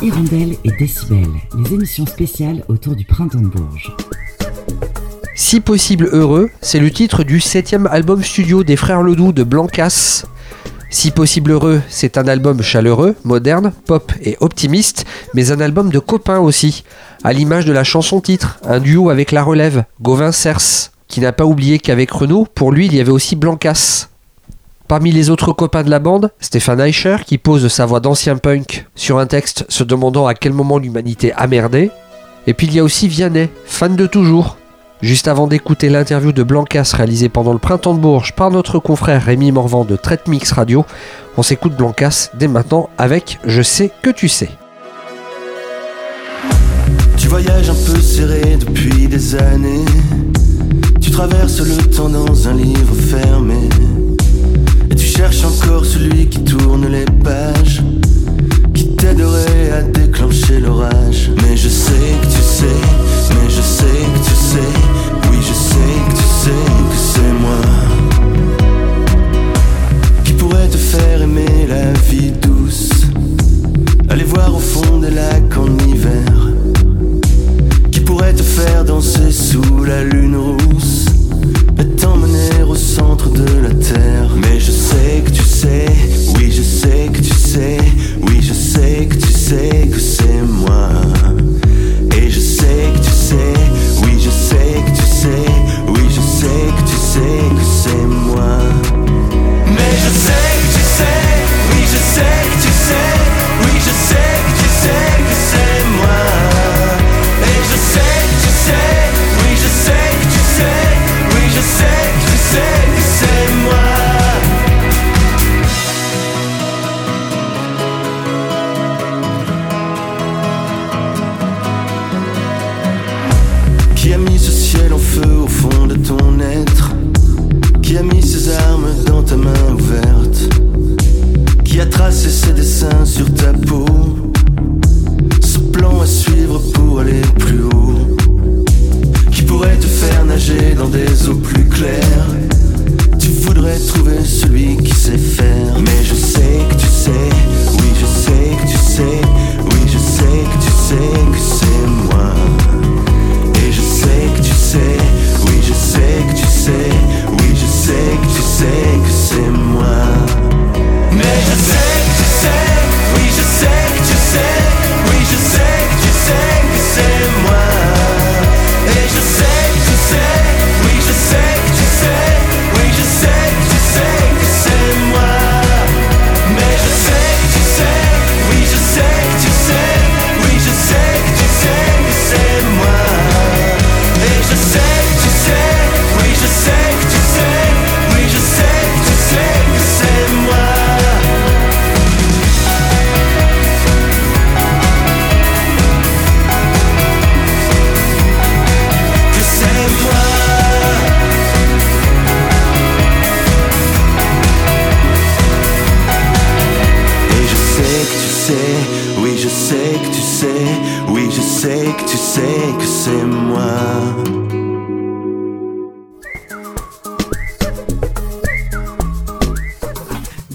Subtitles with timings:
[0.00, 1.26] Hirondelle et Décibel,
[1.58, 3.92] les émissions spéciales autour du printemps de Bourges.
[5.34, 10.24] Si possible heureux, c'est le titre du septième album studio des frères Ledoux de Blancas.
[10.90, 15.04] Si possible heureux, c'est un album chaleureux, moderne, pop et optimiste,
[15.34, 16.84] mais un album de copains aussi,
[17.24, 21.32] à l'image de la chanson titre, un duo avec la relève, Gauvin Cers, qui n'a
[21.32, 24.08] pas oublié qu'avec Renault, pour lui, il y avait aussi Blancas.
[24.88, 28.86] Parmi les autres copains de la bande, Stéphane Eicher, qui pose sa voix d'ancien punk
[28.94, 31.90] sur un texte se demandant à quel moment l'humanité a merdé.
[32.46, 34.56] Et puis il y a aussi Vianney, fan de toujours.
[35.02, 39.22] Juste avant d'écouter l'interview de Blancas réalisée pendant le printemps de Bourges par notre confrère
[39.22, 40.86] Rémi Morvan de Traite Radio,
[41.36, 44.48] on s'écoute Blancas dès maintenant avec Je sais que tu sais.
[47.18, 49.84] Tu voyages un peu serré depuis des années.
[50.98, 53.68] Tu traverses le temps dans un livre fermé.
[55.18, 57.82] Cherches encore celui qui tourne les pages.
[58.72, 61.27] Qui t'aiderait à déclencher l'orage.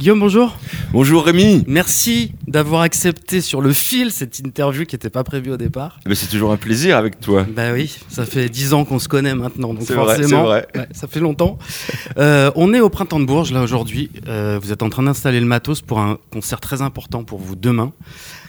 [0.03, 0.57] Guillaume, bonjour.
[0.91, 5.55] Bonjour Rémi Merci d'avoir accepté sur le fil cette interview qui n'était pas prévue au
[5.55, 5.97] départ.
[6.05, 7.47] Eh ben, C'est toujours un plaisir avec toi.
[7.49, 10.45] Bah oui, ça fait dix ans qu'on se connaît maintenant, donc C'est vrai, forcément, c'est
[10.45, 10.67] vrai.
[10.75, 11.57] ouais, ça fait longtemps.
[12.17, 14.11] Euh, on est au printemps de Bourges là aujourd'hui.
[14.27, 17.55] Euh, vous êtes en train d'installer le matos pour un concert très important pour vous
[17.55, 17.93] demain,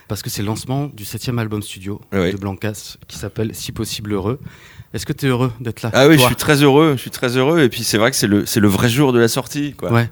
[0.09, 2.33] parce que c'est le lancement du septième album studio Oui.
[2.33, 4.41] de Blancas qui s'appelle Si possible heureux.
[4.95, 7.11] Est-ce que tu es heureux d'être là Ah oui, je suis très heureux, je suis
[7.11, 7.61] très heureux.
[7.61, 9.93] Et puis c'est vrai que c'est le, le vrai jour de la sortie, quoi.
[9.93, 10.09] Ouais.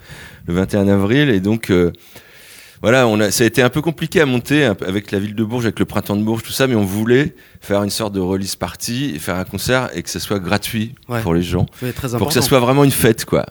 [0.49, 1.31] Le 21 avril.
[1.31, 1.93] Et donc, euh,
[2.83, 5.45] voilà, on a, ça a été un peu compliqué à monter avec la ville de
[5.45, 8.21] Bourges, avec le printemps de Bourges, tout ça, mais on voulait faire une sorte de
[8.21, 11.21] release party et faire un concert et que ça soit gratuit Ouais.
[11.23, 11.67] pour les gens.
[11.81, 13.47] C'est très Pour que ça soit vraiment une fête, quoi.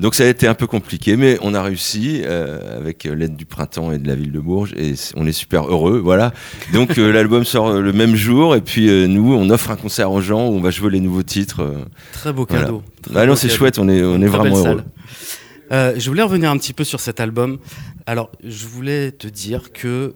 [0.00, 3.44] Donc ça a été un peu compliqué, mais on a réussi euh, avec l'aide du
[3.46, 6.32] printemps et de la ville de Bourges, et on est super heureux, voilà.
[6.72, 9.76] Donc euh, l'album sort euh, le même jour, et puis euh, nous, on offre un
[9.76, 11.62] concert aux gens où on va jouer les nouveaux titres.
[12.12, 12.64] Très beau Voilà.
[12.64, 12.82] cadeau.
[13.02, 14.82] Très Bah beau non, c'est chouette, on est, on est vraiment heureux.
[15.74, 17.58] Euh, je voulais revenir un petit peu sur cet album.
[18.06, 20.14] Alors, je voulais te dire que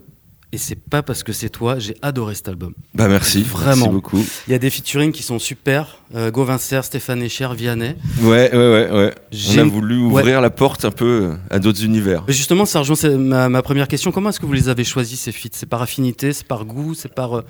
[0.51, 2.73] Et c'est pas parce que c'est toi, j'ai adoré cet album.
[2.95, 3.77] Bah merci, Vraiment.
[3.77, 4.25] merci beaucoup.
[4.47, 5.99] Il y a des featuring qui sont super.
[6.15, 7.97] Euh, Gauvin Serre, Stéphane Echer, Vianney.
[8.23, 9.15] Ouais, ouais, ouais, ouais.
[9.55, 12.25] On a voulu ouvrir la porte un peu à d'autres univers.
[12.27, 14.11] Mais Justement, ça rejoint ma, ma première question.
[14.11, 15.51] Comment est-ce que vous les avez choisis ces feats?
[15.53, 17.37] C'est par affinité, c'est par goût, c'est par.
[17.39, 17.43] euh,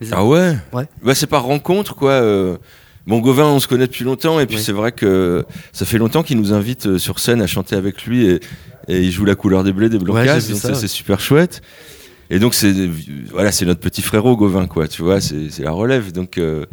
[0.00, 0.56] les- Ah ouais?
[0.72, 0.86] Ouais.
[1.02, 2.12] Bah c'est par rencontre quoi.
[2.12, 2.56] euh.
[3.06, 4.62] Bon Gauvin on se connaît depuis longtemps et puis Oui.
[4.62, 8.04] c'est vrai que ça fait longtemps qu'il nous invite euh, sur scène à chanter avec
[8.04, 8.40] lui et,
[8.88, 10.74] et il joue la couleur des blés des Ouais, j'ai vu donc ça, ouais.
[10.74, 11.62] c'est super chouette.
[12.28, 12.74] Et donc c'est
[13.30, 16.66] voilà c'est notre petit frérot Gauvin quoi tu vois c'est la relève donc euh,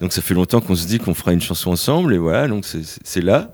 [0.00, 2.64] donc ça fait longtemps qu'on se dit qu'on fera une chanson ensemble et voilà donc
[2.64, 3.52] c'est- là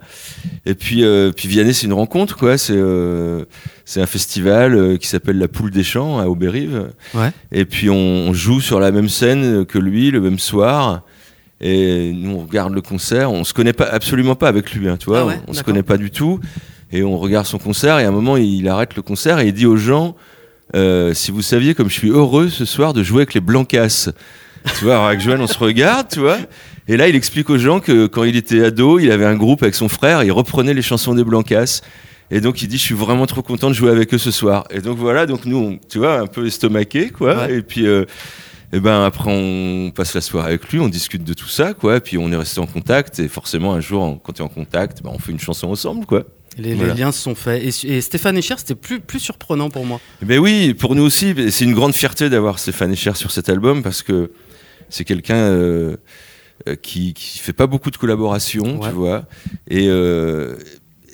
[0.65, 3.45] et puis euh, puis Vianney c'est une rencontre quoi c'est euh,
[3.85, 7.33] c'est un festival qui s'appelle la Poule des Champs à Aubérive Ouais.
[7.53, 11.03] et puis on, on joue sur la même scène que lui le même soir.
[11.63, 13.31] Et nous on regarde le concert.
[13.33, 15.21] On se connaît pas absolument pas avec lui, hein, tu vois.
[15.21, 16.41] Ah ouais, on, on se connaît pas du tout.
[16.93, 17.99] Et on regarde son concert.
[18.01, 20.17] Et à un moment il arrête le concert et il dit aux gens
[20.75, 24.11] euh, si vous saviez comme je suis heureux ce soir de jouer avec les Blancas.
[24.79, 26.39] tu vois, alors avec Joanne on se regarde, tu vois.
[26.89, 29.63] Et là il explique aux gens que quand il était ado, il avait un groupe
[29.63, 30.23] avec son frère.
[30.23, 31.81] Et il reprenait les chansons des Blancas.
[32.31, 34.65] Et donc il dit je suis vraiment trop content de jouer avec eux ce soir.
[34.71, 37.37] Et donc voilà, donc nous, on- tu vois, un peu estomaqué quoi.
[37.47, 37.57] Ouais.
[37.59, 38.05] Et puis euh,
[38.73, 42.01] et ben après on passe la soirée avec lui, on discute de tout ça quoi.
[42.01, 43.19] Puis on est resté en contact.
[43.19, 46.07] Et forcément un jour quand tu es en contact, ben, on fait une chanson ensemble
[46.07, 46.25] quoi.
[46.59, 47.63] Les, liens se sont faits.
[47.85, 50.01] Et, et Stéphane Echer, c'était plus, plus surprenant pour moi.
[50.23, 53.49] Eh Ben oui, pour nous aussi, c'est une grande fierté d'avoir Stéphane Echer sur cet
[53.49, 54.33] album parce que
[54.91, 55.97] c'est quelqu'un euh,
[56.69, 58.89] euh, qui, qui fait pas beaucoup de collaborations, Ouais.
[58.89, 59.25] tu vois,
[59.69, 60.57] et, euh,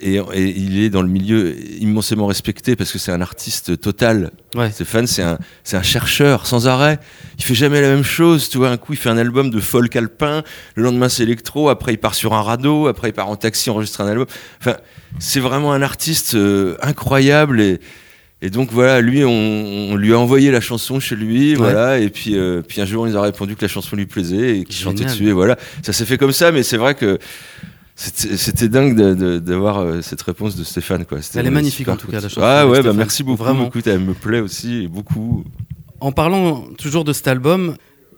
[0.00, 4.30] et, et il est dans le milieu immensément respecté parce que c'est un artiste total.
[4.54, 4.70] Ouais.
[4.70, 6.98] Stéphane, c'est un, chercheur sans arrêt.
[7.38, 8.70] Il fait jamais la même chose, tu vois.
[8.70, 10.42] Un coup, il fait un album de folk alpin,
[10.74, 13.70] le lendemain, c'est électro, après, il part sur un radeau, après, il part en taxi
[13.70, 14.26] enregistrer un album.
[14.60, 14.76] Enfin,
[15.18, 17.80] c'est vraiment un artiste euh, incroyable et.
[18.40, 22.08] Et donc voilà, lui, on, on lui a envoyé la chanson chez lui, voilà, et
[22.08, 24.64] puis, euh, puis un jour, il nous a répondu que la chanson lui plaisait et
[24.64, 25.58] qu'il chantait dessus, et voilà.
[25.82, 27.18] Ça s'est fait comme ça, mais c'est vrai que
[28.00, 31.18] c'était dingue de- de- d'avoir euh, cette réponse de Stéphane, quoi.
[31.34, 33.42] Elle est magnifique, en tout cas, la chanson Ah ouais, bah merci beaucoup.
[33.42, 33.66] Vraiment.
[33.66, 35.44] Écoute, elle me plaît aussi beaucoup.
[36.00, 37.74] En parlant toujours de cet album,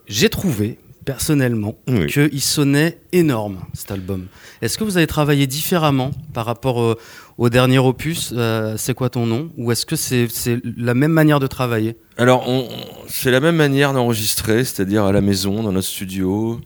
[0.07, 2.05] j'ai trouvé personnellement Oui.
[2.05, 4.27] qu'il sonnait énorme cet album.
[4.61, 6.95] Est-ce que vous avez travaillé différemment par rapport euh,
[7.39, 9.49] au dernier opus euh, C'est quoi ton nom?
[9.57, 11.97] Ou est-ce que c'est c'est la même manière de travailler?
[12.17, 12.47] Alors,
[13.07, 16.61] c'est la même manière d'enregistrer, c'est-à-dire à la maison, dans notre studio,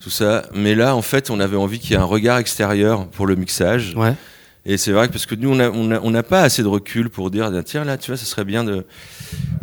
[0.00, 0.42] tout ça.
[0.54, 3.36] Mais là, en fait, on avait envie qu'il y ait un regard extérieur pour le
[3.36, 3.94] mixage.
[3.96, 4.14] Ouais.
[4.66, 6.62] Et c'est vrai que parce que nous, on n'a on a- on n'a pas assez
[6.62, 8.84] de recul pour dire, tiens, là, tu vois, ça serait bien de.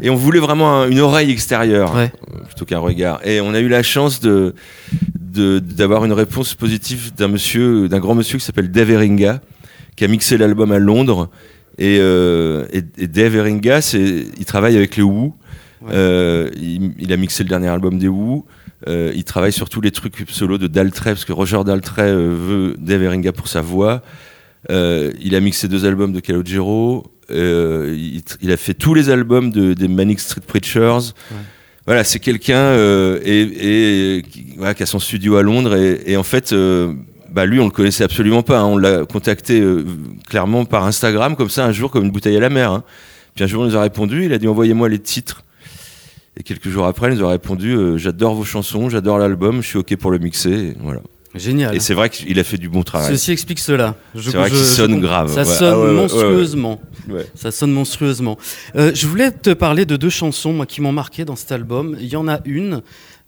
[0.01, 2.12] Et on voulait vraiment un- une oreille extérieure Ouais.
[2.45, 3.19] plutôt qu'un regard.
[3.24, 4.54] Et on a eu la chance de
[5.19, 9.39] de- d'avoir une réponse positive d'un monsieur, d'un grand monsieur qui s'appelle Dave Eringa,
[9.95, 11.30] qui a mixé l'album à Londres.
[11.78, 15.36] Et, euh, et, et Dave Eringa, il travaille avec les Who.
[15.84, 15.92] Ouais.
[15.94, 18.45] Euh, il, il a mixé le dernier album des Who.
[18.88, 22.29] Euh, il travaille sur tous les trucs solo de Daltrey, parce que Roger Daltrey euh,
[22.35, 24.03] veut Dave Eringa pour sa voix.
[24.69, 27.06] Euh, il a mixé deux albums de Calogero.
[27.31, 31.13] Euh, il, il a fait tous les albums de, des Manic Street Preachers.
[31.85, 35.75] Voilà, c'est quelqu'un et, et qui, voilà, qui a son studio à Londres.
[35.75, 36.53] Et, et en fait,
[37.31, 38.59] bah lui, on le connaissait absolument pas.
[38.59, 38.65] hein.
[38.65, 39.63] On l'a contacté
[40.29, 42.71] clairement par Instagram, comme ça, un jour, comme une bouteille à la mer.
[42.71, 42.83] hein.
[43.35, 44.25] Puis un jour, il nous a répondu.
[44.25, 45.44] Il a dit envoyez-moi les titres.
[46.39, 49.68] Et quelques jours après, il nous a répondu euh, j'adore vos chansons, j'adore l'album, je
[49.68, 50.51] suis ok pour le mixer.
[50.51, 51.01] Et voilà.
[51.36, 51.75] Génial.
[51.75, 53.12] Et c'est vrai qu'il a fait du bon travail.
[53.12, 53.95] Ceci explique cela.
[54.16, 55.07] Je- C'est vrai je- qu'il je sonne comprends.
[55.07, 55.34] grave.
[55.34, 55.45] Ça Ouais.
[55.45, 56.81] sonne Ah ouais, monstrueusement.
[57.10, 57.25] Ouais.
[57.36, 58.38] Ça sonne monstrueusement.
[58.75, 61.96] Euh, je voulais te parler de deux chansons moi, qui m'ont marqué dans cet album.
[62.00, 62.82] Il y en a une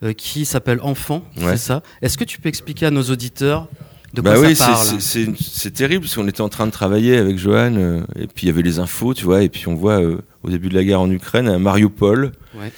[0.04, 1.84] euh, qui s'appelle Enfant, c'est ça.
[2.01, 3.68] Est-ce que tu peux expliquer à nos auditeurs
[4.13, 5.00] de Bah quoi oui, ça parle?
[5.01, 8.48] c'est- terrible parce qu'on était en train de travailler avec Johan euh, et puis il
[8.48, 10.00] y avait les infos, tu vois, et puis on voit
[10.43, 12.72] au début de la guerre en Ukraine à Mariupol, Ouais.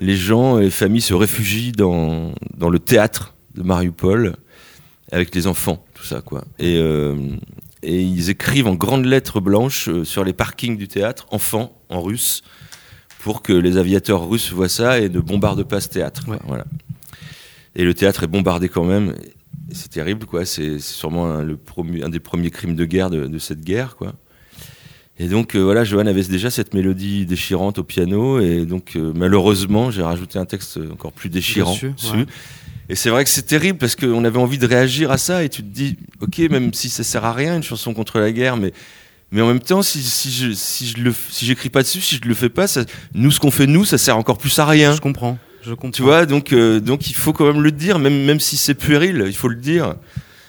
[0.00, 4.36] les gens et les familles se réfugient dans, dans le théâtre de Mariupol
[5.12, 6.44] avec les enfants, tout ça quoi.
[6.58, 7.16] Et, euh,
[7.82, 12.02] et ils écrivent en grandes lettres blanches euh, sur les parkings du théâtre enfants en
[12.02, 12.42] russe
[13.20, 16.24] pour que les aviateurs russes voient ça et ne bombardent pas ce théâtre.
[16.28, 16.38] Ouais.
[16.46, 16.64] Voilà.
[17.76, 19.14] Et le théâtre est bombardé quand même.
[19.72, 20.44] C'est terrible, quoi.
[20.44, 23.60] C'est c'est sûrement un, le premier- un des premiers crimes de guerre de, de cette
[23.62, 24.14] guerre, quoi.
[25.20, 28.40] Et donc, euh, voilà, Johan avait déjà cette mélodie déchirante au piano.
[28.40, 32.26] Et donc, euh, malheureusement, j'ai rajouté un texte encore plus déchirant Dessus, ouais.
[32.88, 35.44] Et c'est vrai que c'est terrible parce qu'on avait envie de réagir à ça.
[35.44, 38.32] Et tu te dis, ok, même si ça sert à rien, une chanson contre la
[38.32, 38.72] guerre, mais.
[39.30, 42.16] Mais en même temps, si, si je si je le si j'écris pas dessus, si
[42.16, 44.64] je le fais pas, ça, nous ce qu'on fait nous, ça sert encore plus à
[44.64, 44.94] rien.
[44.94, 45.36] Je comprends.
[45.60, 45.90] Je comprends.
[45.90, 48.72] Tu vois, donc, euh, donc il faut quand même le dire, même, même si c'est
[48.72, 49.96] puéril, il faut le dire.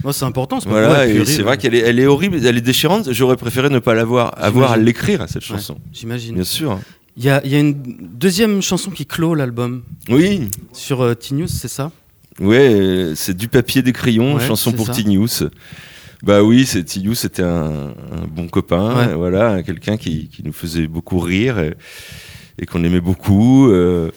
[0.04, 0.60] Moi, c'est important.
[0.60, 3.12] c'est Voilà, c'est vrai qu'elle est, elle est horrible, elle est déchirante.
[3.12, 5.78] J'aurais préféré ne pas l'avoir, avoir à l'écrire, cette Ouais, chanson.
[5.94, 6.36] J'imagine.
[6.36, 6.80] Bien sûr.
[7.18, 7.74] Il y a, il y a une
[8.14, 11.92] deuxième chanson qui clôt l'album Oui, sur euh, T-News, c'est ça?
[12.40, 14.90] Ouais, euh, c'est du papier des crayons, Ouais, chanson pour.
[14.90, 15.28] T-News.
[16.24, 19.14] Bah oui, c'est T-News, c'était un, un bon copain, Ouais.
[19.16, 21.76] voilà, quelqu'un qui, qui nous faisait beaucoup rire et,
[22.58, 23.70] et qu'on aimait beaucoup.
[23.70, 24.12] euh,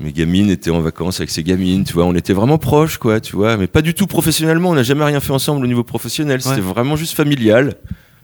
[0.00, 3.20] mes gamines étaient en vacances avec ses gamines, tu vois, on était vraiment proches, quoi,
[3.20, 5.84] tu vois, mais pas du tout professionnellement, on n'a jamais rien fait ensemble au niveau
[5.84, 6.60] professionnel, c'était Ouais.
[6.60, 7.74] vraiment juste familial,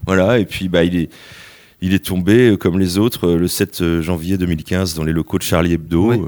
[0.06, 1.11] voilà, et puis bah il est,
[1.83, 5.38] il est tombé euh, comme les autres euh, le 7 janvier 2015 dans les locaux
[5.38, 6.21] de Charlie Hebdo, Ouais.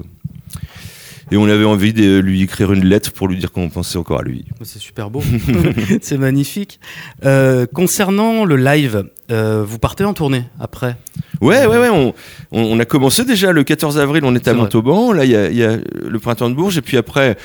[1.30, 4.20] Et on avait envie de lui écrire une lettre pour lui dire qu'on pensait encore
[4.20, 4.44] à lui.
[4.62, 5.22] C'est super beau,
[6.00, 6.80] c'est magnifique.
[7.24, 10.96] Euh, concernant le live, euh, vous partez en tournée après?
[11.40, 12.12] Ouais, ouais, ouais.
[12.52, 14.54] On, a commencé déjà le 14 avril, on était à.
[14.54, 15.12] Montauban.
[15.12, 16.78] Là, il y a, il y a le printemps de Bourges.
[16.78, 17.36] Et puis après,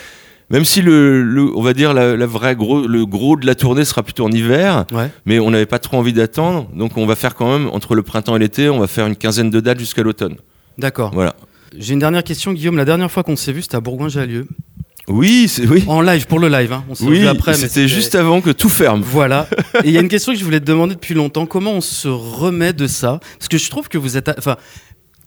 [0.49, 3.53] même si le, le- on va dire la, la vraie gros, le gros de la
[3.55, 5.11] tournée sera plutôt en hiver, Ouais.
[5.25, 6.69] mais on n'avait pas trop envie d'attendre.
[6.73, 9.15] Donc on va faire quand même, entre le printemps et l'été, on va faire une
[9.15, 10.37] quinzaine de dates jusqu'à l'automne.
[10.77, 11.11] D'accord.
[11.13, 11.35] Voilà.
[11.77, 12.77] J'ai une dernière question, Guillaume.
[12.77, 14.47] La dernière fois qu'on s'est vu, c'était à Bourgoin-Jallieu.
[15.07, 15.83] Oui, c'est, oui.
[15.87, 16.71] En live, pour le live.
[16.71, 16.85] Hein.
[16.89, 17.51] On s'est Oui, vu après.
[17.51, 19.01] mais c'était juste avant que tout ferme.
[19.01, 19.47] Voilà.
[19.83, 21.45] Et il y a une question que je voulais te demander depuis longtemps.
[21.45, 23.19] Comment on se remet de ça?
[23.37, 24.31] Parce que je trouve que vous êtes.
[24.37, 24.55] Enfin,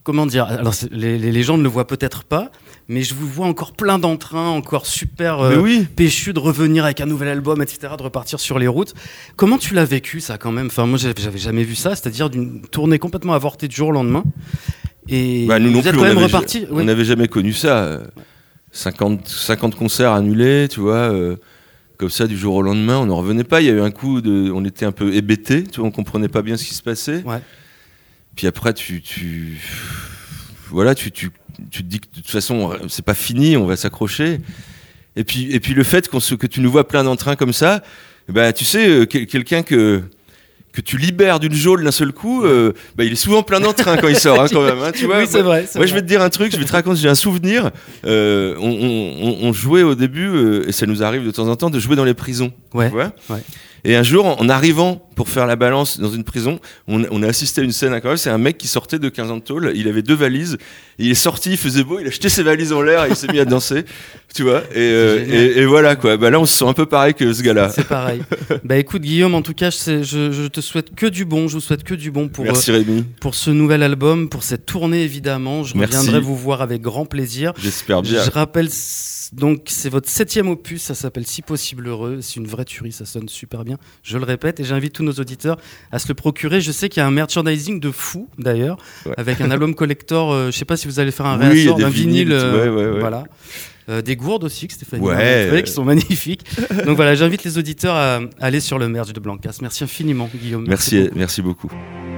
[0.02, 0.46] comment dire?
[0.46, 2.50] Alors, les, gens ne le voient peut-être pas,
[2.88, 5.86] mais je vous vois encore plein d'entrain, encore super euh, oui.
[5.94, 8.94] péchu de revenir avec un nouvel album, etc., de repartir sur les routes.
[9.34, 10.66] Comment tu l'as vécu, ça, quand même?
[10.68, 14.24] Enfin, moi, j'avais jamais vu ça, c'est-à-dire d'une tournée complètement avortée du jour au lendemain.
[15.08, 16.66] Et Bah, nous non plus, quand on reparti.
[16.70, 17.78] N'avait jamais connu ça.
[17.84, 18.00] euh,
[18.72, 20.96] 50, 50 concerts annulés, tu vois.
[21.12, 21.36] euh,
[21.96, 23.62] comme ça, du jour au lendemain, on n'en revenait pas.
[23.62, 24.50] Il y a eu un coup de.
[24.50, 27.22] On était un peu hébétés, tu vois, on comprenait pas bien ce qui se passait.
[27.24, 27.40] Ouais.
[28.34, 29.00] Puis après, tu.
[29.00, 29.58] tu
[30.70, 31.30] voilà, tu, tu,
[31.70, 34.40] tu te dis que de toute façon, c'est pas fini, on va s'accrocher.
[35.14, 37.82] Et puis, et puis le fait qu'on que tu nous vois plein d'entrain comme ça,
[38.28, 40.02] bah, tu sais, euh, quel- quelqu'un que
[40.76, 43.96] que tu libères d'une geôle d'un seul coup, euh, bah, il est souvent plein d'entrain
[43.96, 44.78] quand il sort, hein, quand même.
[44.84, 45.66] hein, tu vois, oui, c'est vrai.
[45.74, 47.70] moi, je vais te dire un truc, je vais te raconter, j'ai un souvenir.
[48.04, 51.48] Euh, on, on- on- on jouait au début, euh, et ça nous arrive de temps
[51.48, 52.52] en temps, de jouer dans les prisons.
[52.74, 53.40] Ouais, tu vois ouais.
[53.84, 57.26] Et un jour, en arrivant pour faire la balance dans une prison, on, on a
[57.26, 58.18] assisté à une scène incroyable.
[58.20, 60.58] C'est un mec qui sortait de 15 ans de tôle, il avait deux valises,
[60.98, 63.16] il est sorti, il faisait beau, il a jeté ses valises en l'air et il
[63.16, 63.84] s'est mis à danser.
[64.34, 64.60] Tu vois?
[64.74, 66.18] Et, euh, et, et voilà quoi.
[66.18, 67.70] Bah là, on se sent un peu pareil que ce gars-là.
[67.70, 68.20] C'est pareil.
[68.64, 71.48] bah écoute Guillaume, en tout cas, je, sais- je, je te souhaite que du bon.
[71.48, 74.42] Je vous souhaite que du bon pour, Merci Rémi, euh, pour ce nouvel album, pour
[74.42, 75.62] cette tournée évidemment.
[75.64, 75.96] Je Merci.
[75.96, 77.54] reviendrai vous voir avec grand plaisir.
[77.56, 78.22] j'espère bien.
[78.22, 78.68] Je rappelle
[79.32, 82.18] donc c'est votre septième opus, ça s'appelle Si possible heureux.
[82.20, 83.76] C'est une vraie tuerie, ça sonne super bien.
[84.02, 85.56] Je le répète et j'invite tous nos auditeurs
[85.92, 86.60] à se le procurer.
[86.60, 89.14] Je sais qu'il y a un merchandising de fou d'ailleurs, Ouais.
[89.16, 90.32] avec un album collector.
[90.32, 92.32] euh, je sais pas si vous allez faire un Oui, réassort d'un vinyle.
[92.32, 93.00] euh, ouais, ouais, ouais.
[93.00, 93.24] Voilà.
[93.88, 95.62] Euh, des gourdes aussi que Stéphanie Ouais.
[95.64, 96.44] qui sont magnifiques.
[96.84, 99.58] Donc voilà, j'invite les auditeurs à aller sur le merch de Blancas.
[99.62, 100.64] Merci infiniment, Guillaume.
[100.66, 101.18] Merci, beaucoup.
[101.18, 102.15] merci beaucoup.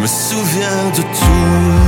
[0.00, 1.79] Me souviens de tout.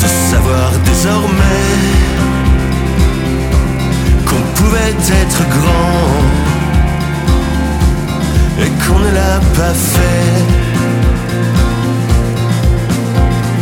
[0.00, 1.74] De savoir désormais
[4.26, 6.08] qu'on pouvait être grand
[8.62, 10.44] et qu'on ne l'a pas fait.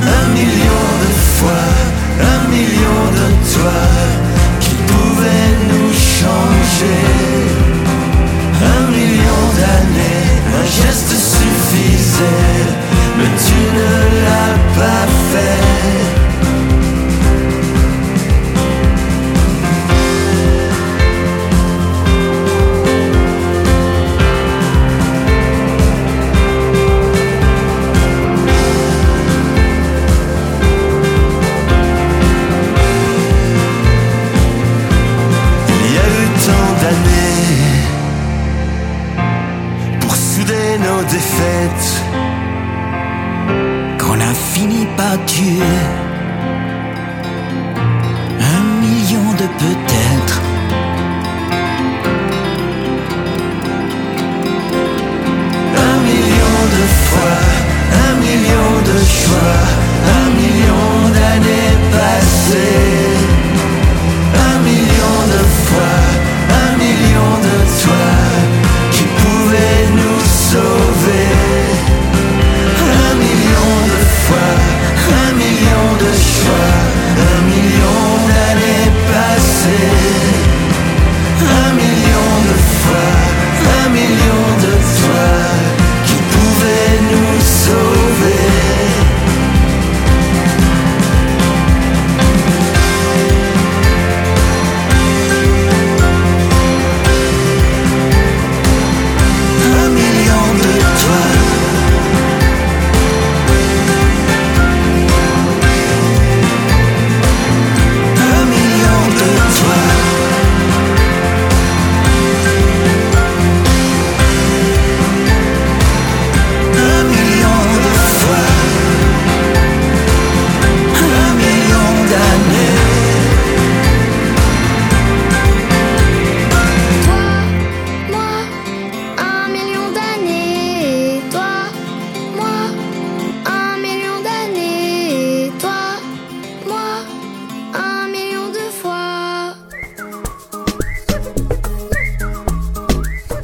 [0.02, 1.68] Un million de fois,
[2.20, 3.80] un million de toi
[4.60, 7.02] qui pouvaient nous changer.
[8.76, 10.26] Un million d'années,
[10.60, 11.14] un geste
[44.54, 45.62] qu'on a fini par tuer
[48.40, 49.93] un million de peut-être.
[77.14, 78.13] Choix, un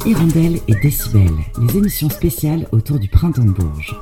[0.05, 1.29] Hirondelle et Décibel,
[1.61, 3.95] les émissions spéciales autour du printemps de Bourges.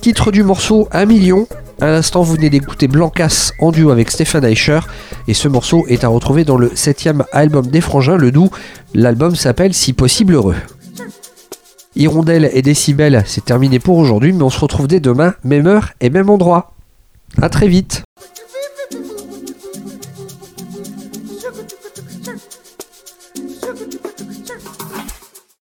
[0.00, 1.48] Titre du morceau 1 million.
[1.80, 4.78] À l'instant, vous venez d'écouter Blancas en duo avec Stéphane Eicher.
[5.26, 8.50] Et ce morceau est à retrouver dans le septième album des Frangins, le Doux.
[8.94, 10.56] L'album s'appelle Si possible heureux.
[11.96, 15.94] Hirondelle et Décibel, c'est terminé pour aujourd'hui, mais on se retrouve dès demain, même heure
[16.00, 16.74] et même endroit.
[17.42, 18.04] A très vite.